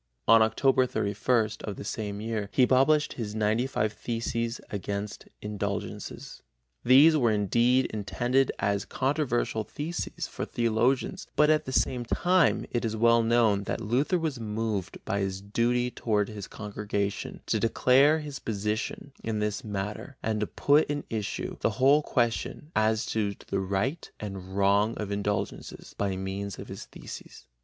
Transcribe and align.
On 0.27 0.41
Oct 0.41 0.89
31 0.89 1.57
of 1.69 1.75
the 1.75 1.83
same 1.83 2.21
year 2.21 2.49
he 2.51 2.65
published 2.65 3.13
his 3.13 3.35
95 3.35 3.93
Theses 3.93 4.59
against 4.71 5.27
Indulgences. 5.43 6.41
These 6.83 7.15
were 7.15 7.29
indeed 7.29 7.85
intended 7.93 8.51
as 8.57 8.83
controversial 8.83 9.63
theses 9.63 10.25
for 10.25 10.43
theologians, 10.43 11.27
but 11.35 11.51
at 11.51 11.65
the 11.65 11.71
same 11.71 12.03
time 12.03 12.65
it 12.71 12.83
is 12.83 12.95
well 12.95 13.21
known 13.21 13.65
that 13.65 13.79
Luther 13.79 14.17
was 14.17 14.39
moved 14.39 14.97
by 15.05 15.19
his 15.19 15.39
duty 15.39 15.91
toward 15.91 16.29
his 16.29 16.47
congregation 16.47 17.41
to 17.45 17.59
declare 17.59 18.21
his 18.21 18.39
position 18.39 19.11
in 19.23 19.37
this 19.37 19.63
matter 19.63 20.17
and 20.23 20.39
to 20.39 20.47
put 20.47 20.87
in 20.89 21.03
issue 21.11 21.57
the 21.59 21.69
whole 21.77 22.01
question 22.01 22.71
as 22.75 23.05
to 23.05 23.35
the 23.49 23.59
right 23.59 24.09
and 24.19 24.57
wrong 24.57 24.97
of 24.97 25.11
indulgences 25.11 25.93
by 25.95 26.15
means 26.17 26.57
of 26.57 26.69
his 26.69 26.85
theses. 26.85 27.45